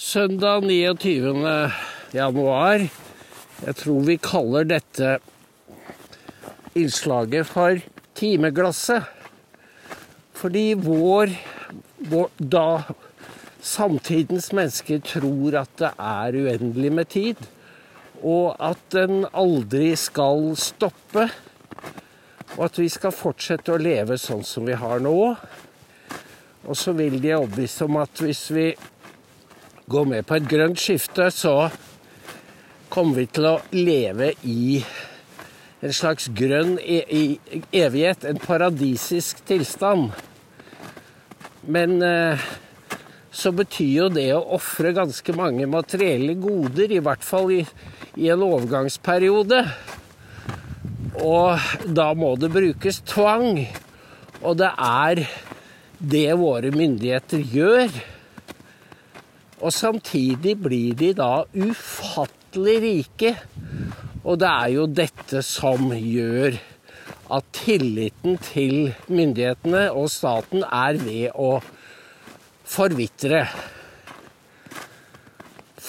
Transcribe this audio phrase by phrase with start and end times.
[0.00, 1.72] Søndag 29.
[2.16, 2.86] januar.
[3.66, 5.18] Jeg tror vi kaller dette
[6.72, 7.82] innslaget for
[8.16, 9.04] timeglasset.
[10.40, 11.34] Fordi vår,
[12.08, 12.80] vår da
[13.60, 17.42] samtidens mennesker tror at det er uendelig med tid,
[18.24, 21.26] og at den aldri skal stoppe,
[22.56, 25.18] og at vi skal fortsette å leve sånn som vi har nå.
[26.64, 28.66] Og så vil de overbevise om at hvis vi
[29.90, 31.68] går med på et grønt skifte, så
[32.90, 34.80] kommer vi til å leve i
[35.80, 37.00] en slags grønn e
[37.74, 40.12] evighet, en paradisisk tilstand.
[41.66, 42.44] Men eh,
[43.34, 47.60] så betyr jo det å ofre ganske mange materielle goder, i hvert fall i,
[48.20, 49.64] i en overgangsperiode.
[51.20, 53.64] Og da må det brukes tvang.
[54.40, 55.24] Og det er
[55.98, 58.00] det våre myndigheter gjør.
[59.60, 63.34] Og samtidig blir de da ufattelig rike.
[64.24, 66.56] Og det er jo dette som gjør
[67.30, 71.52] at tilliten til myndighetene og staten er ved å
[72.70, 73.44] forvitre.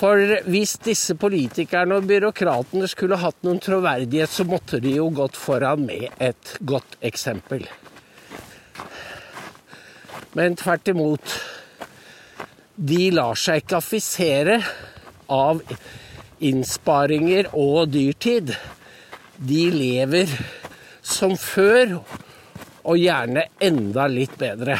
[0.01, 0.17] For
[0.49, 5.83] hvis disse politikerne og byråkratene skulle hatt noen troverdighet, så måtte de jo gått foran
[5.85, 7.67] med et godt eksempel.
[10.37, 11.35] Men tvert imot.
[12.81, 14.55] De lar seg ikke affisere
[15.29, 15.59] av
[16.41, 18.55] innsparinger og dyrtid.
[19.37, 20.31] De lever
[21.05, 21.99] som før,
[22.81, 24.79] og gjerne enda litt bedre.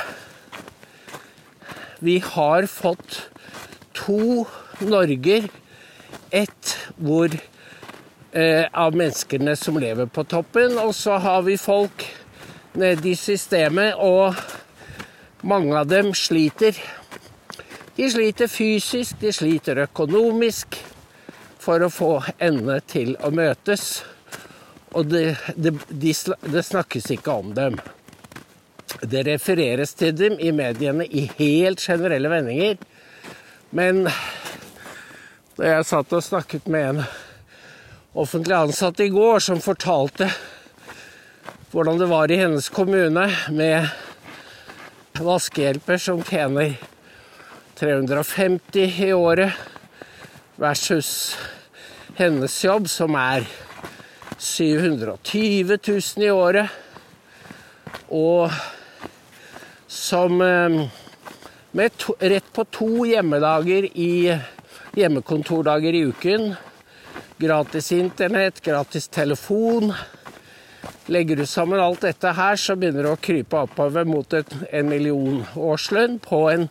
[2.02, 3.20] Vi har fått
[3.94, 4.48] to
[4.82, 5.46] Norger.
[6.32, 12.08] Ett eh, av menneskene som lever på toppen, og så har vi folk
[12.74, 14.34] nede i systemet, og
[15.46, 16.74] mange av dem sliter.
[18.02, 20.80] De sliter fysisk, de sliter økonomisk
[21.62, 24.00] for å få endene til å møtes.
[24.98, 26.14] Og det, det, de,
[26.50, 27.75] det snakkes ikke om dem.
[29.06, 32.81] Det refereres til dem i mediene i helt generelle vendinger.
[33.70, 34.08] Men
[35.59, 37.04] da jeg satt og snakket med en
[38.18, 40.31] offentlig ansatt i går som fortalte
[41.70, 46.80] hvordan det var i hennes kommune med vaskehjelper som tjener
[47.80, 49.54] 350 i året,
[50.56, 51.38] versus
[52.16, 53.48] hennes jobb, som er
[54.38, 56.70] 720 000 i året,
[58.10, 58.52] og
[59.88, 60.81] som eh,
[61.72, 64.34] med to, rett på to hjemmedager i
[64.98, 66.52] hjemmekontordager i uken.
[67.38, 69.94] Gratis internett, gratis telefon.
[71.06, 74.90] Legger du sammen alt dette her, så begynner det å krype oppover mot et, en
[74.90, 76.68] million årslønn på en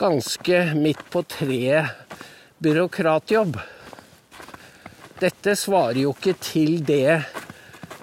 [0.00, 1.86] ganske midt på treet
[2.58, 3.58] byråkratjobb.
[5.20, 7.20] Dette svarer jo ikke til det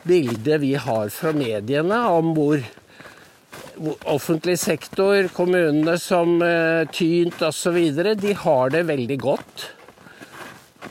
[0.05, 2.61] bildet vi har fra mediene om hvor
[4.09, 7.77] offentlig sektor, kommunene som uh, Tynt osv.,
[8.21, 9.65] de har det veldig godt.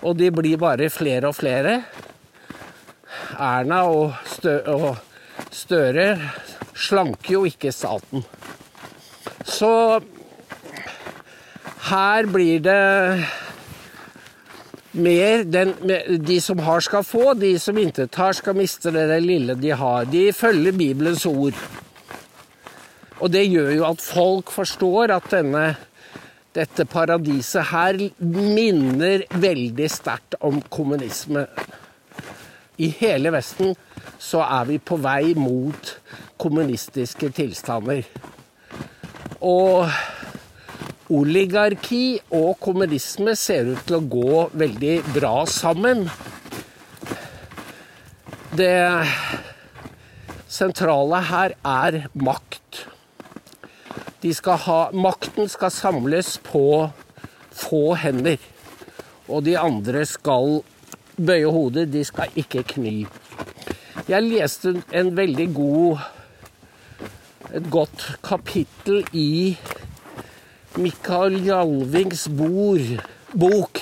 [0.02, 1.80] Og de blir bare flere og flere.
[3.38, 4.14] Erna og
[5.54, 6.06] Støre
[6.76, 8.22] slanker jo ikke staten.
[9.46, 9.70] Så
[11.86, 13.26] her blir det
[14.96, 15.74] mer den,
[16.24, 17.34] De som har, skal få.
[17.34, 20.08] De som intet har, skal miste det lille de har.
[20.10, 21.54] De følger Bibelens ord.
[23.20, 25.66] Og det gjør jo at folk forstår at denne,
[26.56, 31.46] dette paradiset her minner veldig sterkt om kommunisme.
[32.76, 33.72] I hele Vesten
[34.20, 35.92] så er vi på vei mot
[36.40, 38.04] kommunistiske tilstander.
[39.40, 39.88] Og
[41.12, 46.06] oligarki og kommunisme ser ut til å gå veldig bra sammen.
[48.56, 48.78] Det
[50.50, 52.84] sentrale her er makt.
[54.26, 56.88] Skal ha, makten skal samles på
[57.54, 58.40] få hender.
[59.30, 60.64] Og de andre skal
[61.14, 62.96] bøye hodet, de skal ikke kny.
[64.10, 66.02] Jeg leste en veldig god
[67.54, 69.56] et godt kapittel i
[70.76, 73.00] Mikael Jalvings bord,
[73.32, 73.80] bok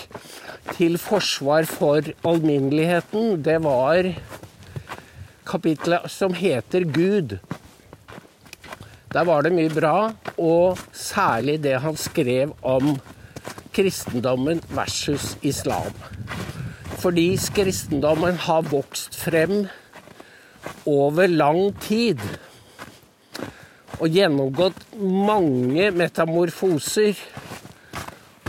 [0.75, 3.43] 'Til forsvar for alminneligheten'.
[3.43, 4.14] Det var
[5.46, 7.38] kapitlet som heter Gud.
[9.12, 12.94] Der var det mye bra, og særlig det han skrev om
[13.75, 15.93] kristendommen versus islam.
[17.02, 19.67] Fordi kristendommen har vokst frem
[20.87, 22.19] over lang tid
[24.00, 27.19] og gjennomgått mange metamorfoser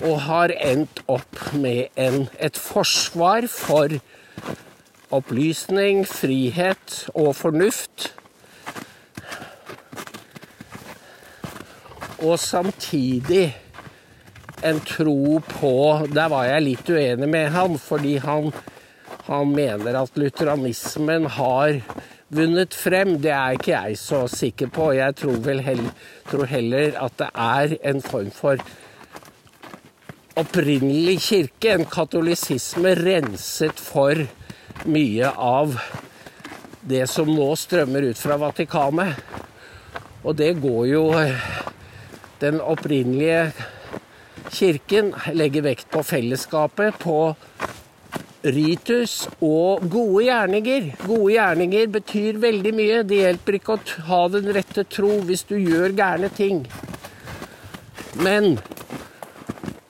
[0.05, 3.95] og har endt opp med en, et forsvar for
[5.15, 8.09] opplysning, frihet og fornuft.
[12.25, 13.53] Og samtidig
[14.65, 15.73] en tro på
[16.15, 18.49] Der var jeg litt uenig med han, fordi han,
[19.27, 21.81] han mener at lutheranismen har
[22.35, 23.15] vunnet frem.
[23.23, 24.91] Det er ikke jeg så sikker på.
[24.97, 25.93] Jeg tror vel heller,
[26.29, 28.61] tror heller at det er en form for
[30.35, 34.25] opprinnelig kirke, en katolisisme renset for
[34.85, 35.77] mye av
[36.85, 39.15] det som nå strømmer ut fra Vatikanet.
[40.25, 41.05] Og det går jo
[42.35, 43.53] Den opprinnelige
[44.51, 47.31] kirken legger vekt på fellesskapet, på
[48.53, 50.91] ritus og gode gjerninger.
[51.05, 53.03] Gode gjerninger betyr veldig mye.
[53.07, 56.65] Det hjelper ikke å ha den rette tro hvis du gjør gærne ting.
[58.21, 58.57] Men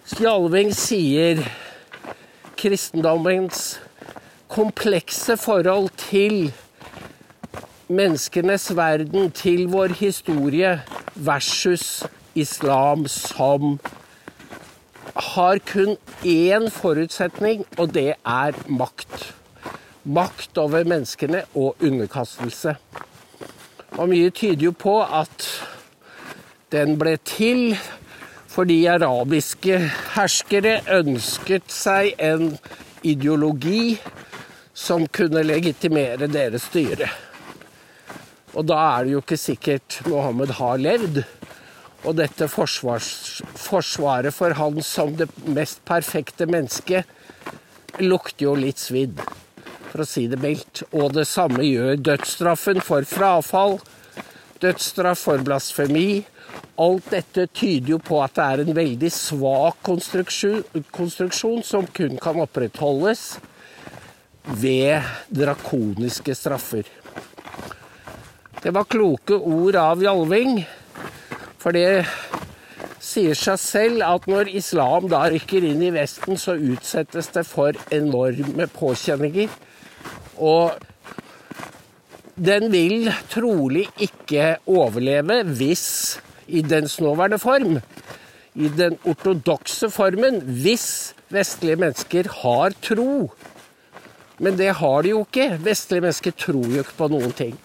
[0.06, 1.42] Skjalving sier
[2.56, 3.80] kristendommens
[4.54, 6.54] komplekse forhold til
[7.92, 10.80] menneskenes verden, til vår historie,
[11.16, 12.04] versus
[12.36, 13.78] islam som
[15.16, 19.34] har kun én forutsetning, og det er makt.
[20.04, 22.76] Makt over menneskene og underkastelse.
[23.96, 25.48] Og mye tyder jo på at
[26.76, 27.78] den ble til
[28.56, 29.78] fordi arabiske
[30.16, 32.54] herskere ønsket seg en
[33.04, 33.98] ideologi
[34.76, 37.10] som kunne legitimere deres styre.
[38.56, 41.24] Og da er det jo ikke sikkert Mohammed har levd.
[42.06, 47.10] Og dette forsvars, forsvaret for han som det mest perfekte mennesket
[48.04, 49.22] lukter jo litt svidd,
[49.90, 50.84] for å si det mildt.
[50.94, 53.80] Og det samme gjør dødsstraffen for frafall,
[54.62, 56.26] dødsstraff for blasfemi.
[56.82, 60.64] Alt dette tyder jo på at det er en veldig svak konstruksjon,
[60.96, 63.26] konstruksjon som kun kan opprettholdes
[64.62, 65.02] ved
[65.34, 66.86] drakoniske straffer.
[68.62, 70.60] Det var kloke ord av Jalving,
[71.66, 72.06] for det
[73.02, 77.74] sier seg selv at når islam da rykker inn i Vesten, så utsettes det for
[77.94, 79.50] enorme påkjenninger.
[80.38, 80.78] Og
[82.38, 85.88] den vil trolig ikke overleve hvis,
[86.46, 87.80] i dens nåværende form,
[88.54, 93.32] i den ortodokse formen, hvis vestlige mennesker har tro
[94.38, 95.56] men det har de jo ikke.
[95.64, 97.56] Vestlige mennesker tror jo ikke på noen ting.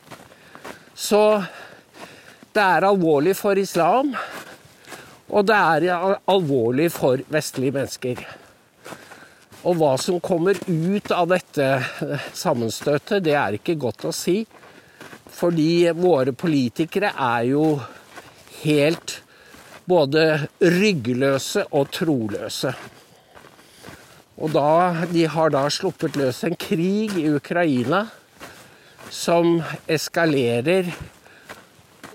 [0.94, 1.42] Så
[2.54, 4.14] det er alvorlig for islam,
[5.30, 8.22] og det er alvorlig for vestlige mennesker.
[9.68, 11.66] Og hva som kommer ut av dette
[12.34, 14.40] sammenstøtet, det er ikke godt å si.
[15.30, 17.66] Fordi våre politikere er jo
[18.64, 19.20] helt
[19.88, 20.24] både
[20.60, 22.72] ryggløse og troløse.
[24.40, 28.06] Og da, de har da sluppet løs en krig i Ukraina
[29.12, 29.58] som
[29.90, 30.88] eskalerer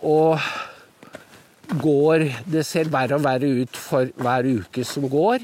[0.06, 0.40] og
[1.82, 5.42] går Det ser verre og verre ut for hver uke som går.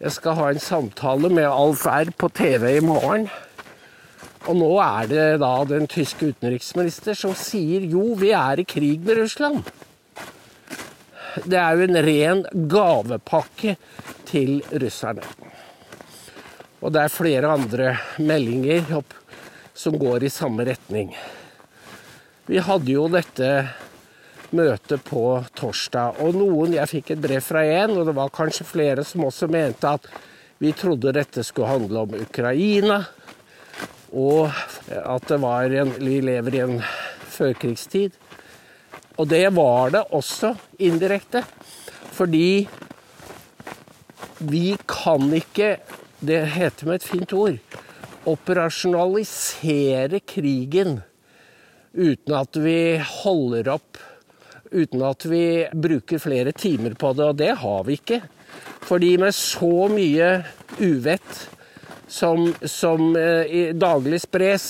[0.00, 3.26] Jeg skal ha en samtale med Alf R på TV i morgen.
[4.48, 9.04] Og nå er det da den tyske utenriksminister som sier jo, vi er i krig
[9.04, 9.60] med Russland.
[11.44, 13.76] Det er jo en ren gavepakke
[14.30, 15.26] til russerne.
[16.80, 19.02] Og det er flere andre meldinger
[19.76, 21.12] som går i samme retning.
[22.48, 23.48] Vi hadde jo dette
[24.56, 25.20] møtet på
[25.52, 29.26] torsdag, og noen Jeg fikk et brev fra en, og det var kanskje flere som
[29.26, 30.06] også mente at
[30.56, 33.02] vi trodde dette skulle handle om Ukraina,
[34.16, 34.48] og
[34.88, 36.80] at en, vi lever i en
[37.36, 38.16] førkrigstid.
[39.20, 41.44] Og det var det også indirekte.
[42.16, 42.68] Fordi
[44.40, 45.76] vi kan ikke,
[46.24, 47.60] det heter med et fint ord,
[48.24, 51.02] operasjonalisere krigen
[51.98, 53.98] uten at vi holder opp,
[54.70, 57.28] uten at vi bruker flere timer på det.
[57.28, 58.22] Og det har vi ikke.
[58.88, 60.30] Fordi med så mye
[60.78, 61.44] uvett
[62.08, 64.68] som, som eh, daglig spres,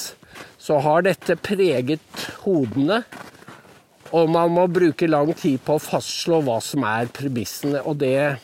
[0.58, 3.02] så har dette preget hodene.
[4.16, 7.82] Og man må bruke lang tid på å fastslå hva som er premissene.
[7.84, 8.38] Og det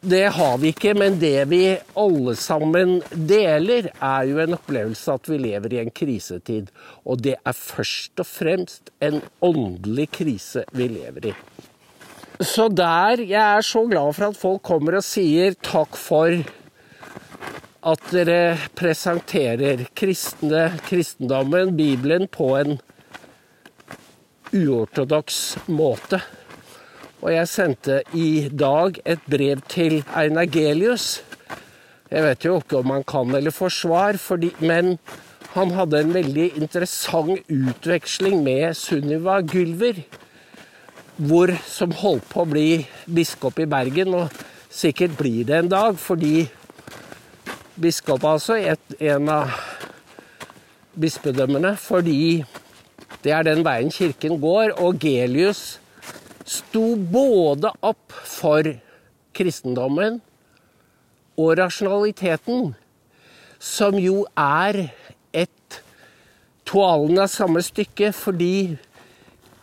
[0.00, 1.64] det har vi ikke, men det vi
[1.98, 6.70] alle sammen deler, er jo en opplevelse at vi lever i en krisetid.
[7.04, 11.34] Og det er først og fremst en åndelig krise vi lever i.
[12.40, 16.32] Så der Jeg er så glad for at folk kommer og sier takk for
[17.80, 22.78] at dere presenterer kristne, kristendommen, Bibelen, på en
[24.56, 26.20] uortodoks måte.
[27.20, 31.18] Og jeg sendte i dag et brev til Einar Gelius.
[32.08, 34.94] Jeg vet jo ikke om han kan eller får svar, fordi, men
[35.52, 40.00] han hadde en veldig interessant utveksling med Sunniva Gylver.
[41.20, 44.40] Hvor, som holdt på å bli biskop i Bergen, og
[44.72, 46.46] sikkert blir det en dag, fordi
[47.76, 49.52] biskop altså, et, en av
[50.96, 52.46] bispedømmene, fordi
[53.20, 54.78] det er den veien kirken går.
[54.80, 55.76] Og Gelius
[56.50, 58.66] sto både opp for
[59.36, 60.18] kristendommen
[61.38, 62.72] og rasjonaliteten,
[63.60, 64.88] som jo er
[65.36, 65.82] et
[66.68, 68.78] toalen av samme stykke, fordi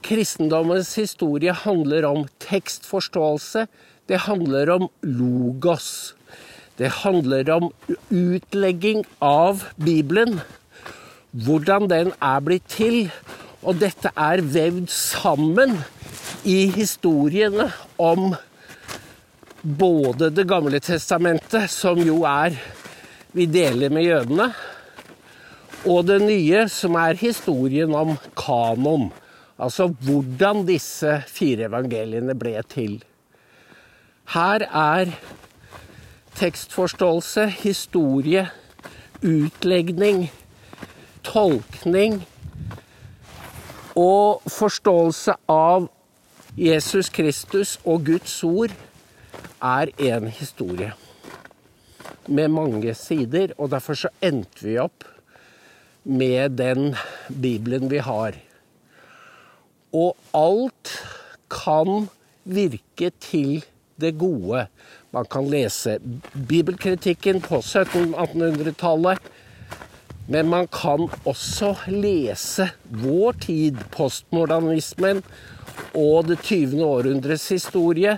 [0.08, 3.66] kristendommens historie handler om tekstforståelse.
[4.08, 6.14] Det handler om logos.
[6.80, 7.72] Det handler om
[8.14, 10.40] utlegging av Bibelen.
[11.34, 13.10] Hvordan den er blitt til.
[13.68, 15.82] Og dette er vevd sammen
[16.48, 18.36] i historiene om
[19.62, 22.56] både Det gamle testamentet, som jo er
[23.36, 24.46] vi deler med jødene,
[25.86, 29.10] og det nye, som er historien om kanon.
[29.60, 32.96] Altså hvordan disse fire evangeliene ble til.
[34.32, 35.12] Her er
[36.40, 38.46] tekstforståelse, historie,
[39.26, 40.30] utlegning,
[41.28, 42.22] tolkning
[43.98, 45.92] og forståelse av
[46.58, 48.72] Jesus Kristus og Guds ord
[49.62, 50.90] er en historie
[52.26, 55.06] med mange sider, og derfor så endte vi opp
[56.02, 56.96] med den
[57.30, 58.34] Bibelen vi har.
[59.94, 60.96] Og alt
[61.54, 62.08] kan
[62.44, 63.62] virke til
[64.02, 64.64] det gode.
[65.14, 66.00] Man kan lese
[66.50, 69.22] bibelkritikken på 1700-1800-tallet.
[70.28, 75.22] Men man kan også lese vår tid, postmodernismen
[75.98, 76.82] og det 20.
[76.86, 78.18] århundres historie,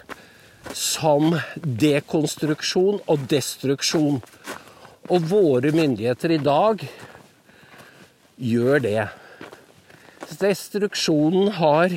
[0.75, 4.20] som dekonstruksjon og destruksjon.
[5.10, 6.84] Og våre myndigheter i dag
[8.39, 9.08] gjør det.
[10.39, 11.96] Destruksjonen har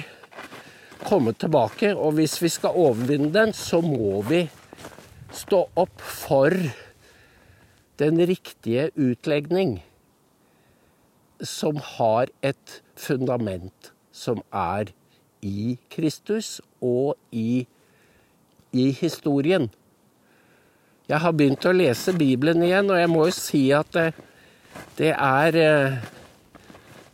[1.04, 4.46] kommet tilbake, og hvis vi skal overvinne den, så må vi
[5.32, 6.54] stå opp for
[8.00, 9.80] den riktige utlegning
[11.42, 14.92] som har et fundament som er
[15.42, 17.66] i Kristus og i,
[18.72, 19.68] i historien.
[21.10, 24.10] Jeg har begynt å lese Bibelen igjen, og jeg må jo si at det,
[24.96, 25.58] det er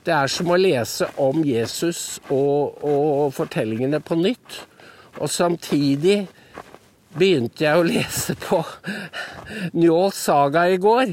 [0.08, 4.54] Det er som å lese om Jesus og, og fortellingene på nytt.
[5.20, 6.22] Og samtidig
[7.12, 8.62] begynte jeg å lese på
[9.76, 11.12] Njåls saga i går.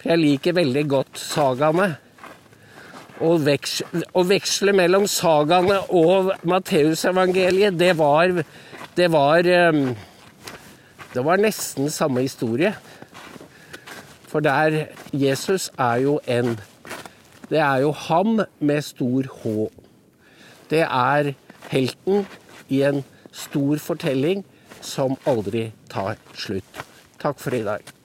[0.00, 1.92] For jeg liker veldig godt sagaene
[3.22, 8.42] å veksle, å veksle mellom sagaene og Matteusevangeliet, det var
[8.96, 9.94] Det var ehm,
[11.14, 12.74] Det var nesten samme historie.
[14.28, 16.58] For der Jesus er jo en
[17.50, 19.70] Det er jo ham med stor H.
[20.70, 21.34] Det er
[21.68, 22.26] helten
[22.68, 24.44] i en stor fortelling
[24.80, 26.84] som aldri tar slutt.
[27.20, 28.01] Takk for i dag.